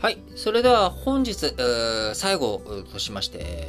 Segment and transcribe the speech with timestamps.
[0.00, 0.18] はい。
[0.36, 1.52] それでは本日、
[2.14, 3.66] 最後としまして、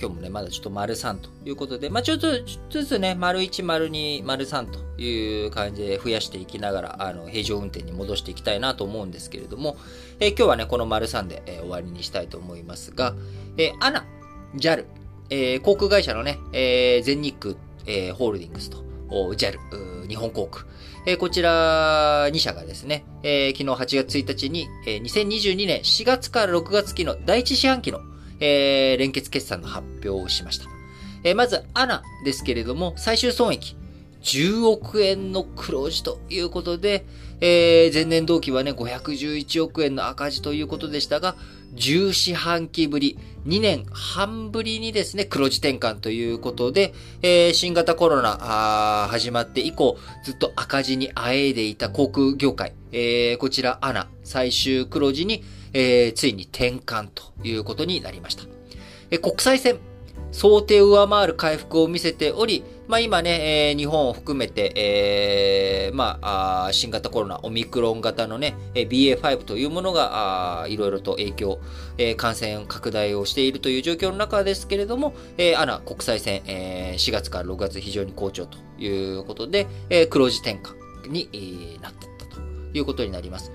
[0.00, 2.28] 今日もね、まだちょっと丸3ということで、まあちょっと
[2.70, 9.76] ずつね、丸1、丸2、丸3という感じで増やしていきながら、あの、平常運転に戻していきたいなと思うんですけれども、
[10.20, 13.14] えー、今日はね、この丸3で、えー、終わりにしたいと思いますが、
[13.58, 14.06] えー、アナ、
[14.56, 14.86] JAL、
[15.28, 20.66] えー、航空会社のね、えー、全日空、えー、ホールディングスと、JAL、日本航空、
[21.06, 28.00] え、こちら2社がですね、え、昨日8月1日に、えー、2022年4月から6月期の第一四半期の
[28.40, 30.66] え、連結決算の発表をしました。
[31.24, 33.76] え、まず、アナですけれども、最終損益、
[34.28, 37.06] 10億円の黒字ということで、
[37.40, 41.34] えー、前年同期はね、511億円の赤字ということでしたが、
[41.76, 58.44] 10四半期ぶり、2年半ぶりにですね、黒字転換ということで、えー、新型コロナ始まって以降、ずっと赤字にあえいでいた航空業界、えー、こちらアナ、最終黒字に、えー、ついに転換ということになりました。
[59.10, 59.78] え国際線、
[60.32, 71.60] 想定を上回る回復を見せており、まあ今ね、えー、日本を含めて、えー、まあ新型コロナ、オミクロン型のね、BA.5 というものが、あいろいろと影響、
[71.98, 82.40] えー、感染拡大をしているという状況の中ですけれども、えー、アナ国際線、え、4月から6月非常に好調ということで、えー、黒字転換に、なっていったと
[82.72, 83.52] いうことになります。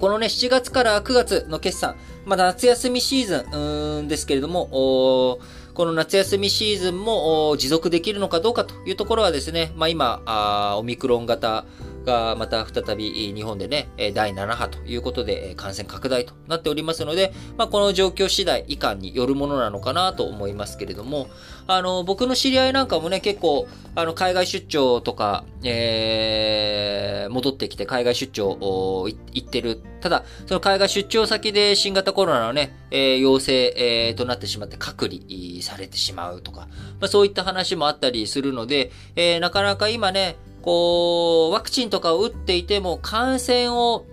[0.00, 5.38] このね、7月から9月の決算、まだ夏休みシーズン、ですけれども、
[5.76, 11.66] この夏休みシーズンも持続できるのかどうかというところはですね、まあ今、オミクロン型
[12.06, 21.28] がまた再び日本でね、第7波ということで感染拡大となっておりますので、まあ、この状況次第以下によるものなのかなと思いますけれども、
[21.66, 28.56] あの、僕の知り合いなんかもね、結構、あの、海外出張とか、えー、戻ってきて海外出張
[29.08, 29.82] 行ってる。
[30.00, 36.68] ただ、その海外出張先で新型コロナのね、えー、陽性、えー、となってしまって隔離されてしまうとか、
[37.00, 40.36] まあ、そういった話もあったりするので、えー、なかなか今ね、
[40.66, 44.04] こう、ワクチンとかを打っていても感染を、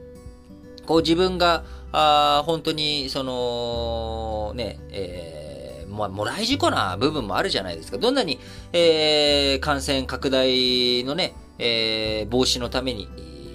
[0.85, 7.97] こう自分が、あ本当に、その、ね、えー、まあ、もらい事故な部分もあるじゃないですか。
[7.97, 8.39] どんなに、
[8.71, 13.09] えー、感染拡大のね、えー、防止のために、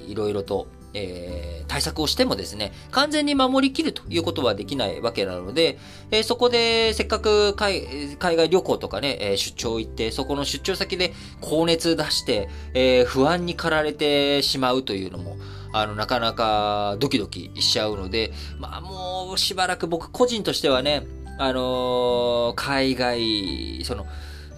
[0.09, 5.78] いろいろと、えー対策をしてもですね、完全に守りきるということはできないわけなので、
[6.10, 15.37] えー、そこでせっかく海外旅行とかね、えー、出張行って、そこの出張先で高熱出して、えー、不安に駆られてしまうというのも、
[15.72, 21.06] あの、なかなかドキドキしちゃうので、まあもうしばらく僕個人としてはね、
[21.38, 24.06] あの海外、その、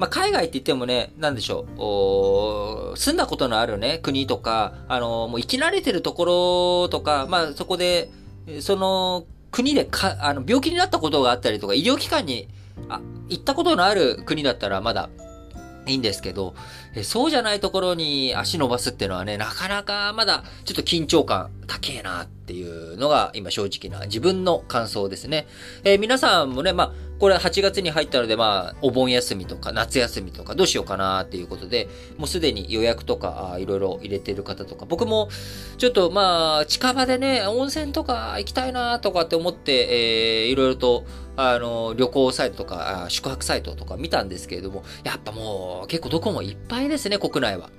[0.01, 1.67] まあ、海外って言ってもね、なんでしょ
[2.95, 8.11] う、住んだことのあるね、国とか、あの、もう生き慣れてるところとか、まあ、そこで、
[8.61, 12.49] その、国でか、あの、病気になったことがあったりとか、医療機関に、
[12.89, 15.11] あ、行ったことのある国だったらまだ、
[15.87, 16.55] いいんですけど、
[16.95, 25.47] えそうじゃないところに足伸ばすっていうのはね、なかなかまだちょっと緊張感高えなっていうのが今正直な自分の感想ですね。
[25.85, 31.89] えー、皆さんもね、まあ、これ8月に入ったので、まあ、お盆休みとか夏休みとかどうしようかなっていうことで、
[32.19, 35.29] もうすでに予約とかいろいろ入れてる方とか、僕も
[35.79, 41.05] ちょっとまあ、近場でね、温泉とか行きたいなとかって思って、えー、いろいろと、
[41.37, 47.71] あの、旅行サイトとか、宿泊サイトとか見たんですけれども、やっぱもう結構どこもいっぱいですね、国内は。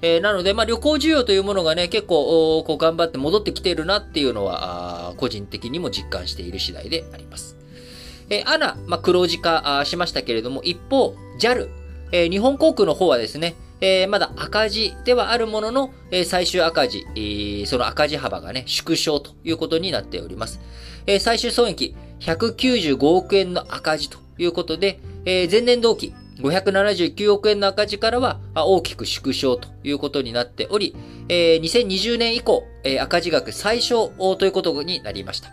[0.00, 7.56] えー、なので、まあ、旅行需要というものがね、結構、こう頑張って戻ってきているなっていうのは、個人的にも実感している次第であります。
[8.30, 11.68] えー、アナ、まあ、黒字化しましたけれども、一方、JAL、
[12.12, 20.60] えー、日本航空の方はですね、えー、まだ赤字ではあるものの、えー、最終赤字、えー、その赤字幅がね、縮小ということになっております。
[21.06, 30.94] えー、最終損益195億円の赤字ということで、えー、前年同期579億円の赤字からは大きく縮小ということになっており、
[31.28, 35.50] えー、2020年以降、えー、赤字額最小ということになりました。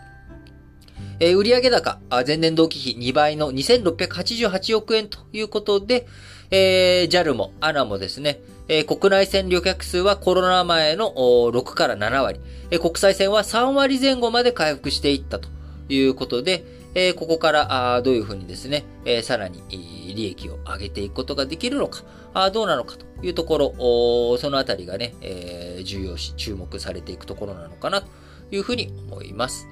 [1.18, 6.06] えー、売上高、前年同期比2倍の2688億円ということで、
[6.50, 12.40] えー、JAL も ANA もですね、えー、国内線旅客数はコロナ前の6から7割、
[12.70, 15.48] えー、国際線は3割前後まで回復していったと
[15.88, 16.64] いうことで、
[16.96, 22.02] えー、ここからあどういうふうにですね、えー、さらに利益を上げていくことができるのか、
[22.32, 28.08] あどうなのかというところ、そのあたりがね、えー、重要視、注目されていくところなのかなと
[28.50, 29.68] いうふうに思います。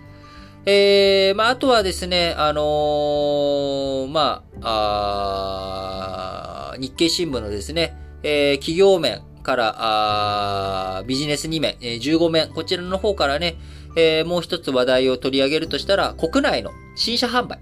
[0.67, 9.75] えー、まあ、あとはですね、あのー、まあ、あ日経新聞のですね、えー、企業面、から、
[10.99, 13.55] あビジネス2面、えー、15面、こちらの方からね、
[13.97, 17.61] えー、もう一つ話題を取り上げるとしたら、国内の新車販売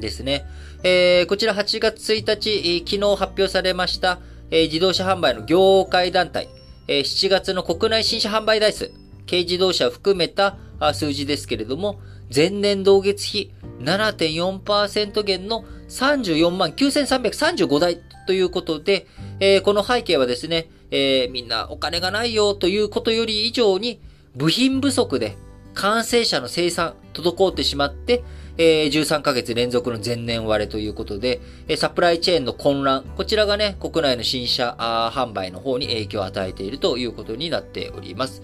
[0.00, 0.46] ですね。
[0.84, 4.20] えー、こちら8月1日、昨日発表されました、
[4.50, 6.48] えー、自動車販売の業界団体、
[6.86, 8.90] えー、7月の国内新車販売台数、
[9.28, 10.56] 軽自動車を含めた
[10.94, 12.00] 数字ですけれども、
[12.34, 19.06] 前年同月比7.4%減の34万9335台ということで、
[19.40, 24.00] えー、この背景はですね、えー、みんなお金がないよということより以上に、
[24.36, 25.36] 部品不足で
[25.74, 28.22] 完成車の生産滞ってしまって、
[28.56, 34.76] えー、13ヶ月連続の前年割れということで、えサプライチェーンの混乱、こちらがね、国内の新車
[35.14, 38.42] 販売の方に影響を与えているということになっております。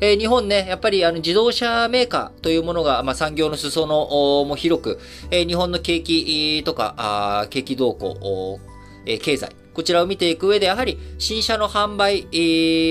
[0.00, 5.00] え、日本ね、やっぱりあの自動車メーカーというものが、まあ、産業の裾野も広く、
[5.30, 8.60] え、日本の景気とか、あ景気動向、
[9.06, 12.36] え、経済、こちらを見ていく上で、やはり新車の販売、え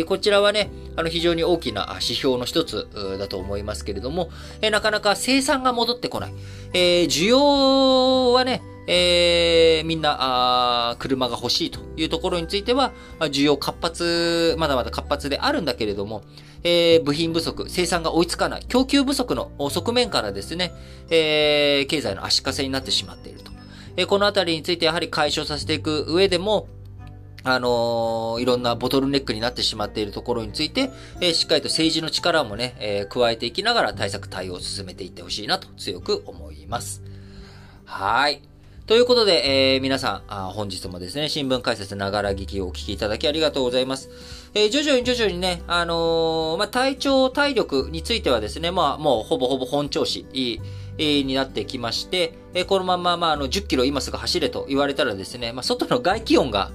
[0.02, 2.88] ー、こちらはね、あの非常に大きな指標の一つ
[3.18, 4.30] だと思いますけれども、
[4.62, 6.34] えー、なかなか生産が戻ってこない。
[6.74, 16.22] えー、需要はね、えー、みんなあ、車が欲しいというところについては、需要活発、まだまだ活発であるんだけれども、
[16.64, 20.74] えー、部品不足、生産が追いつかない、供給不足の側面からですね、
[21.10, 23.53] えー、経済の足かせになってしまっていると。
[23.96, 26.68] え、このあたりについてやはり解消させていく上でも、
[27.44, 37.04] あのー、いろんなボトルネックになってしまっているところについて、えー、しっかりと政治の力もね、えー、加えていきながら対策対応を進めていってほしいなと強く思います。
[37.86, 38.42] はい。
[38.86, 44.10] ということで、えー、皆さんあ、本日もですね、新聞解説ながら聞きをお聞きいただきありがとうございます。
[44.54, 50.26] えー、徐々に徐々にね、あのー、まあ、体調、体力についてはですね、まあ、もうほぼほぼ本調子
[50.98, 56.72] になってきまして、えこのまま、まあ、あの、10キロ今すぐ走れと言われたらですね、まあ、外の外気温が、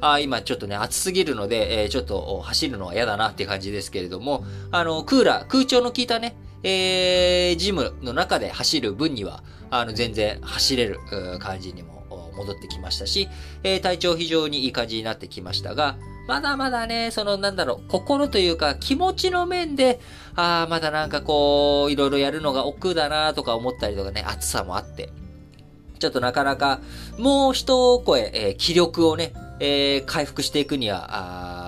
[0.00, 10.98] あ今ちょっとね、暑すぎるので、えー、ちょっと走るのは嫌だなっていう感じですけれども、あの、クーラー、空調の効いたね、えー、ジムの中で走る分には、あの、全然走れる
[11.38, 12.04] 感じにも
[12.36, 13.28] 戻ってきましたし、
[13.62, 15.96] えー、体調非常にいい感じになってきましたが、
[16.26, 20.00] まだまだね、そのなんだろう、心というか気持ちの面で、
[20.36, 25.10] ああ、まだなんかこう、いろいろやるのが億劫だなとか思ったりとかね、暑さもあって、
[25.98, 26.80] ちょっとなかなか、
[27.18, 31.08] もう一声、えー、気力をね、えー、回復していくには、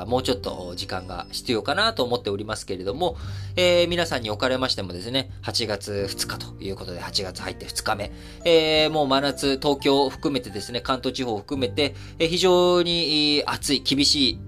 [0.07, 3.17] もうちょっと時間が必要かなと思っておりますけれども、
[3.57, 8.13] えー、皆さんにおかれましてもですね、8月2日ということで、8月入って2日目、
[8.45, 14.41] えー、もう真夏、東京を含めてですね、関東地方を含めて、え、非常に暑い、厳しい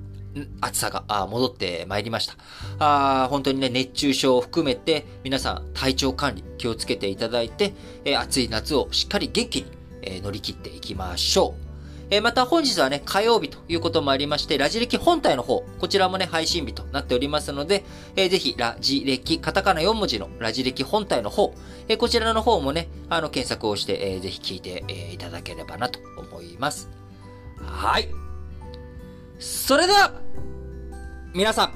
[0.60, 2.34] 暑さが戻ってまいりました。
[2.78, 7.74] あ本当にね、熱中症を含めて、皆さん体調管理気をつけていただいて、
[8.04, 9.66] えー、暑い夏をしっかり元気に、
[10.02, 11.67] えー、乗り切っていきましょう。
[12.10, 17.84] えまた本日はね、火曜日ということもありまして、ラジ歴本体の方、こちらもね、配信日となっておりますので、
[18.16, 21.54] えー、ぜひ、ラジ歴、カタカナ4文字のラジ歴本体の方、
[21.86, 26.88] えー、こちらの方もね、あの、検索をして、えー、ぜひ聞いて、えー、いただければなと思います。
[27.60, 28.08] はい。
[29.38, 30.12] それでは、
[31.34, 31.72] 皆さん、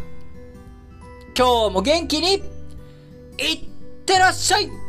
[1.37, 2.45] 今日も元気に、いっ
[4.07, 4.82] てらっしゃい